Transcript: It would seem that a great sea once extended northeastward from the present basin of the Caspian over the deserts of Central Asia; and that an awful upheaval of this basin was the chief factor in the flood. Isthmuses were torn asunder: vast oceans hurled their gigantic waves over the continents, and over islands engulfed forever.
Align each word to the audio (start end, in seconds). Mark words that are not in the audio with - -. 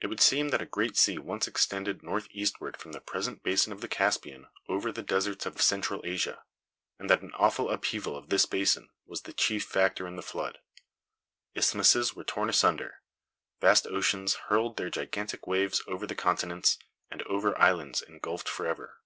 It 0.00 0.08
would 0.08 0.20
seem 0.20 0.48
that 0.48 0.60
a 0.60 0.66
great 0.66 0.96
sea 0.96 1.16
once 1.16 1.46
extended 1.46 2.02
northeastward 2.02 2.76
from 2.76 2.90
the 2.90 3.00
present 3.00 3.44
basin 3.44 3.72
of 3.72 3.80
the 3.80 3.86
Caspian 3.86 4.48
over 4.68 4.90
the 4.90 5.00
deserts 5.04 5.46
of 5.46 5.62
Central 5.62 6.00
Asia; 6.04 6.42
and 6.98 7.08
that 7.08 7.22
an 7.22 7.30
awful 7.34 7.70
upheaval 7.70 8.16
of 8.16 8.30
this 8.30 8.46
basin 8.46 8.88
was 9.06 9.22
the 9.22 9.32
chief 9.32 9.62
factor 9.64 10.08
in 10.08 10.16
the 10.16 10.22
flood. 10.24 10.58
Isthmuses 11.54 12.16
were 12.16 12.24
torn 12.24 12.48
asunder: 12.48 13.00
vast 13.60 13.86
oceans 13.86 14.34
hurled 14.48 14.76
their 14.76 14.90
gigantic 14.90 15.46
waves 15.46 15.84
over 15.86 16.04
the 16.04 16.16
continents, 16.16 16.76
and 17.08 17.22
over 17.22 17.56
islands 17.60 18.02
engulfed 18.02 18.48
forever. 18.48 18.98